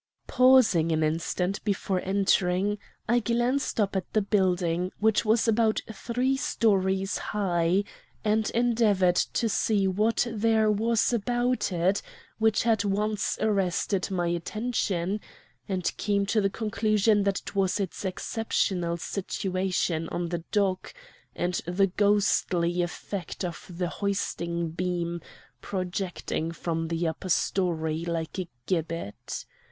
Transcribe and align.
"Pausing 0.25 0.91
an 0.91 1.03
instant 1.03 1.63
before 1.63 2.01
entering, 2.03 2.79
I 3.07 3.19
glanced 3.19 3.79
up 3.79 3.95
at 3.95 4.13
the 4.13 4.21
building, 4.23 4.91
which 4.97 5.23
was 5.25 5.47
about 5.47 5.79
three 5.93 6.35
stories 6.37 7.19
high, 7.19 7.83
and 8.23 8.49
endeavored 8.49 9.17
to 9.17 9.47
see 9.47 9.87
what 9.87 10.25
there 10.27 10.71
was 10.71 11.13
about 11.13 11.71
it 11.71 12.01
which 12.39 12.63
had 12.63 12.83
once 12.83 13.37
arrested 13.41 14.09
my 14.09 14.25
attention, 14.29 15.19
and 15.69 15.95
came 15.97 16.25
to 16.25 16.41
the 16.41 16.49
conclusion 16.49 17.21
that 17.25 17.41
it 17.41 17.55
was 17.55 17.79
its 17.79 18.03
exceptional 18.03 18.97
situation 18.97 20.09
on 20.09 20.29
the 20.29 20.43
dock, 20.51 20.95
and 21.35 21.61
the 21.67 21.85
ghostly 21.85 22.81
effect 22.81 23.45
of 23.45 23.67
the 23.69 23.89
hoisting 23.89 24.71
beam 24.71 25.21
projecting 25.61 26.51
from 26.51 26.87
the 26.87 27.07
upper 27.07 27.29
story 27.29 28.03
like 28.03 28.39
a 28.39 28.49
gibbet. 28.65 29.45